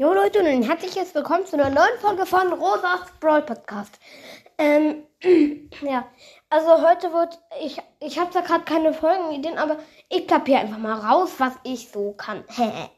[0.00, 3.98] Jo Leute und ein herzliches Willkommen zu einer neuen Folge von Rosas Brawl Podcast.
[4.56, 5.02] Ähm,
[5.82, 6.06] ja,
[6.50, 10.78] also heute wird, ich, ich habe da gerade keine Folgenideen, aber ich klappe hier einfach
[10.78, 12.44] mal raus, was ich so kann.
[12.58, 12.88] ja,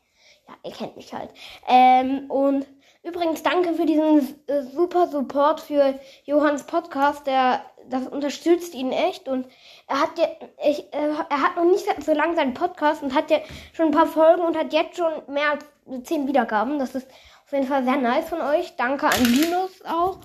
[0.63, 1.31] ihr kennt mich halt.
[1.67, 2.67] Ähm, und
[3.11, 9.29] übrigens danke für diesen äh, super Support für Johanns Podcast, der, das unterstützt ihn echt
[9.29, 9.47] und
[9.88, 10.27] er hat ja,
[10.69, 13.38] ich, äh, er hat noch nicht so lange seinen Podcast und hat ja
[13.73, 16.78] schon ein paar Folgen und hat jetzt schon mehr als 10 Wiedergaben.
[16.78, 17.09] Das ist
[17.45, 18.74] auf jeden Fall sehr nice von euch.
[18.77, 20.19] Danke an Linus auch.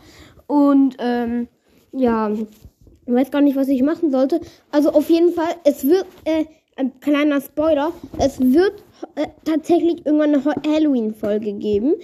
[0.47, 1.47] Und ähm,
[1.91, 4.41] ja, ich weiß gar nicht, was ich machen sollte.
[4.71, 7.93] Also auf jeden Fall, es wird äh, ein kleiner Spoiler.
[8.19, 8.83] Es wird
[9.15, 11.95] äh, tatsächlich irgendwann eine Halloween-Folge geben.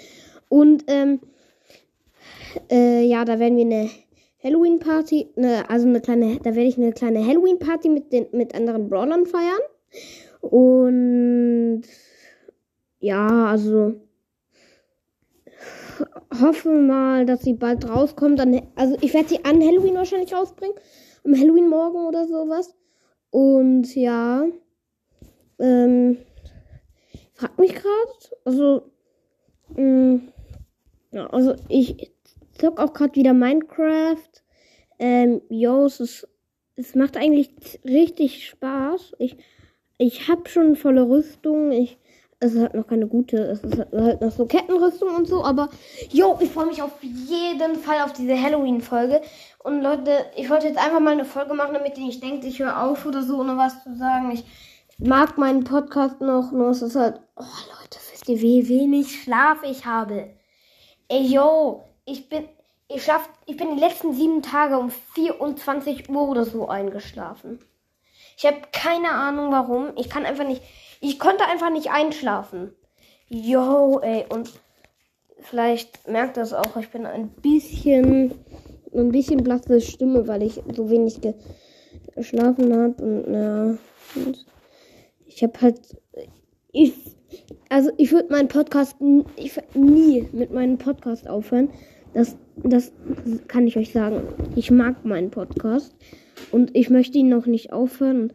[0.51, 1.21] Und ähm,
[2.69, 3.89] äh, ja, da werden wir eine
[4.43, 8.89] Halloween-Party, ne, also eine kleine, da werde ich eine kleine Halloween-Party mit den mit anderen
[8.89, 9.61] Brawlern feiern.
[10.41, 11.83] Und
[12.99, 13.93] ja, also
[16.41, 18.37] hoffe mal, dass sie bald rauskommt.
[18.37, 20.75] Dann, also ich werde sie an Halloween wahrscheinlich rausbringen.
[21.23, 22.75] Am Halloween morgen oder sowas.
[23.29, 24.45] Und ja,
[25.59, 26.17] ähm,
[27.35, 28.81] frag mich gerade, also,
[29.77, 30.31] mh, mm,
[31.11, 32.11] ja, also ich
[32.57, 34.17] zock auch gerade wieder Minecraft.
[34.99, 36.27] Ähm, yo, es ist,
[36.75, 39.13] es macht eigentlich richtig Spaß.
[39.19, 39.37] Ich,
[39.97, 41.71] ich habe schon volle Rüstung.
[41.71, 41.97] Ich
[42.43, 43.37] es ist halt noch keine gute.
[43.37, 45.45] Es ist halt noch so Kettenrüstung und so.
[45.45, 45.69] Aber,
[46.09, 49.21] yo, ich freue mich auf jeden Fall auf diese Halloween-Folge.
[49.59, 52.57] Und Leute, ich wollte jetzt einfach mal eine Folge machen, damit ihr nicht denkt, ich
[52.59, 54.31] höre auf oder so, ohne was zu sagen.
[54.31, 54.43] Ich
[54.97, 59.59] mag meinen Podcast noch, nur es ist halt, oh Leute, wisst ihr, wie wenig Schlaf
[59.63, 60.31] ich habe.
[61.11, 62.47] Ey, yo, ich bin,
[62.87, 67.59] ich schaff, ich bin die letzten sieben Tage um 24 Uhr oder so eingeschlafen.
[68.37, 69.89] Ich habe keine Ahnung warum.
[69.97, 70.61] Ich kann einfach nicht,
[71.01, 72.73] ich konnte einfach nicht einschlafen.
[73.27, 74.53] Yo, ey, und
[75.41, 78.33] vielleicht merkt das auch, ich bin ein bisschen,
[78.95, 81.19] ein bisschen blasse Stimme, weil ich so wenig
[82.15, 83.77] geschlafen habe und na,
[84.15, 84.45] und
[85.25, 85.81] ich habe halt,
[86.71, 86.93] ich,
[87.69, 88.95] also ich würde meinen Podcast
[89.35, 91.69] ich, nie mit meinem Podcast aufhören.
[92.13, 92.91] Das, das
[93.47, 94.21] kann ich euch sagen.
[94.55, 95.95] Ich mag meinen Podcast
[96.51, 98.33] und ich möchte ihn noch nicht aufhören.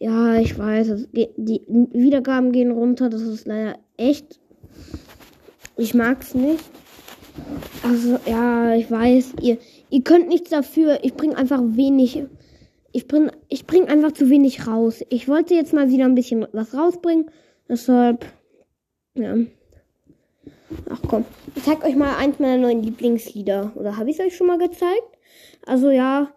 [0.00, 1.60] Ja, ich weiß, die
[1.92, 3.08] Wiedergaben gehen runter.
[3.08, 4.40] Das ist leider echt.
[5.76, 6.64] Ich mag's nicht.
[7.82, 9.58] Also, ja, ich weiß, ihr,
[9.90, 10.98] ihr könnt nichts dafür.
[11.02, 12.24] Ich bringe einfach wenig.
[12.90, 15.02] Ich bring, ich bring einfach zu wenig raus.
[15.08, 17.26] Ich wollte jetzt mal wieder ein bisschen was rausbringen.
[17.68, 18.26] Deshalb,
[19.14, 19.36] ja.
[20.88, 21.24] Ach komm,
[21.54, 23.72] ich zeig euch mal eins meiner neuen Lieblingslieder.
[23.76, 25.18] Oder habe ich es euch schon mal gezeigt?
[25.66, 26.32] Also ja,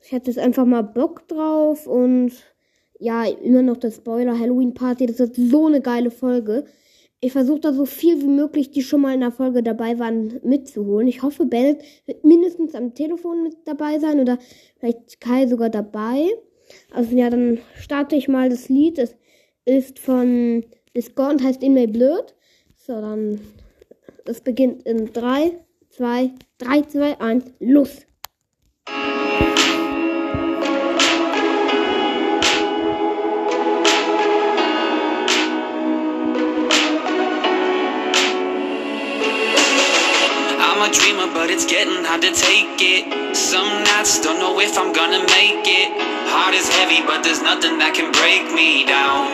[0.00, 2.32] ich hatte jetzt einfach mal Bock drauf und
[2.98, 5.06] ja, immer noch das Spoiler Halloween Party.
[5.06, 6.66] Das ist so eine geile Folge.
[7.20, 10.40] Ich versuche da so viel wie möglich, die schon mal in der Folge dabei waren,
[10.42, 11.06] mitzuholen.
[11.08, 14.38] Ich hoffe, Bell wird mindestens am Telefon mit dabei sein oder
[14.78, 16.28] vielleicht Kai sogar dabei.
[16.92, 18.98] Also ja, dann starte ich mal das Lied.
[18.98, 19.16] Es
[19.64, 20.64] ist von
[20.96, 22.34] Discord und heißt In May Blöd.
[22.76, 23.40] So, dann
[24.24, 25.52] es beginnt in 3,
[25.90, 28.06] 2, 3, 2, 1, los!
[40.82, 43.36] I'm a dreamer, but it's getting hard to take it.
[43.36, 45.90] Some nights don't know if I'm gonna make it.
[46.26, 49.30] Heart is heavy, but there's nothing that can break me down.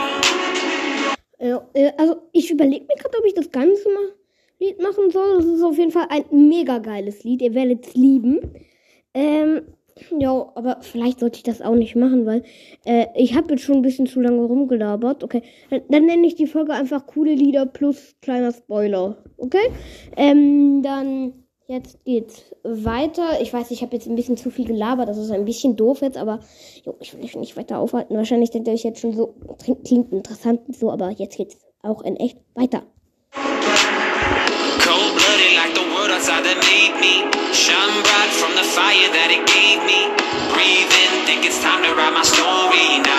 [1.39, 3.89] Äh, also, ich überlege mir gerade, ob ich das ganze
[4.59, 5.39] Lied machen soll.
[5.39, 7.41] Das ist auf jeden Fall ein mega geiles Lied.
[7.41, 8.41] Ihr werdet es lieben.
[9.15, 9.63] Ähm,
[10.19, 12.43] ja, aber vielleicht sollte ich das auch nicht machen, weil
[12.85, 15.25] äh, ich habe jetzt schon ein bisschen zu lange rumgelabert.
[15.25, 19.19] Okay, dann, dann, nenne ich die Folge einfach coole Lieder plus kleiner Spoiler.
[19.37, 19.71] Okay?
[20.17, 21.33] Ähm, dann
[21.67, 23.41] jetzt geht's weiter.
[23.41, 25.09] Ich weiß, ich habe jetzt ein bisschen zu viel gelabert.
[25.09, 26.41] Das ist ein bisschen doof jetzt, aber
[26.85, 28.17] jo, ich will euch nicht weiter aufhalten.
[28.17, 29.35] Wahrscheinlich denkt ihr euch jetzt schon so,
[29.85, 32.83] klingt interessant und so, aber jetzt geht's auch in echt weiter.
[34.81, 37.78] Cold-blooded like the world outside that made me Shine
[38.75, 40.13] fire that it gave me.
[40.53, 43.18] Breathe in, think it's time to write my story now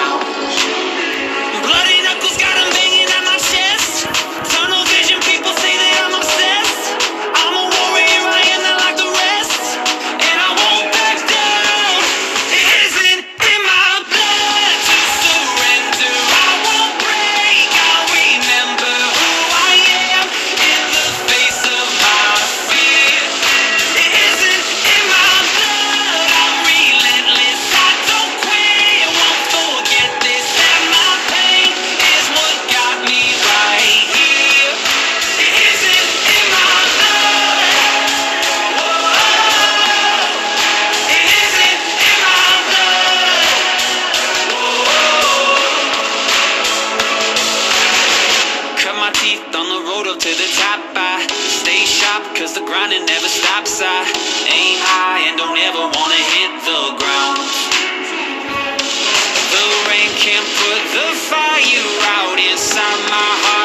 [60.20, 61.88] can't put the fire
[62.20, 63.59] out inside my heart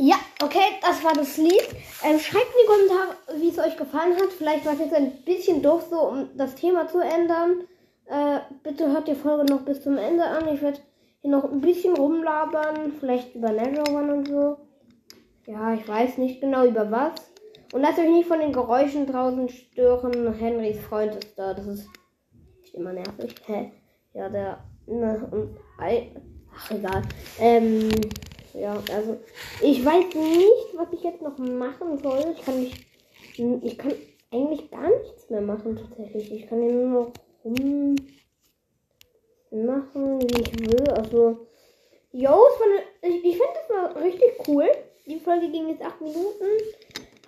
[0.00, 1.68] Ja, okay, das war das Lied.
[2.04, 4.30] Ähm, schreibt in die Kommentare, wie es euch gefallen hat.
[4.30, 7.64] Vielleicht war es jetzt ein bisschen doof so, um das Thema zu ändern.
[8.06, 10.46] Äh, bitte hört die Folge noch bis zum Ende an.
[10.54, 10.78] Ich werde
[11.20, 12.92] hier noch ein bisschen rumlabern.
[13.00, 14.58] Vielleicht über Natural One und so.
[15.46, 17.14] Ja, ich weiß nicht genau über was.
[17.72, 20.32] Und lasst euch nicht von den Geräuschen draußen stören.
[20.32, 21.54] Henrys Freund ist da.
[21.54, 21.88] Das ist
[22.72, 23.34] immer nervig.
[23.46, 23.72] Hä?
[24.14, 24.62] Ja, der.
[24.86, 27.02] Ne, und, ach, egal.
[27.40, 27.90] Ähm.
[28.58, 29.18] Ja, also
[29.62, 32.34] ich weiß nicht, was ich jetzt noch machen soll.
[32.36, 32.86] Ich kann nicht,
[33.36, 33.94] ich kann
[34.32, 36.32] eigentlich gar nichts mehr machen tatsächlich.
[36.32, 37.12] Ich kann nur noch
[37.44, 37.94] rum
[39.50, 40.90] machen, wie ich will.
[40.90, 41.46] Also,
[42.12, 42.36] yo,
[43.02, 44.68] ich, ich finde das war richtig cool.
[45.06, 46.46] Die Folge ging jetzt acht Minuten.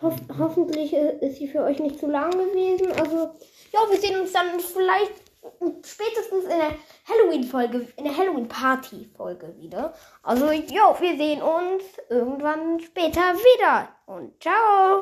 [0.02, 2.90] Hoff, hoffentlich ist sie für euch nicht zu lang gewesen.
[2.92, 3.30] Also,
[3.72, 5.12] ja, wir sehen uns dann vielleicht
[5.84, 6.74] spätestens in der
[7.10, 9.94] Halloween-Folge, in der Halloween-Party-Folge wieder.
[10.22, 13.88] Also, jo, wir sehen uns irgendwann später wieder.
[14.06, 14.98] Und ciao!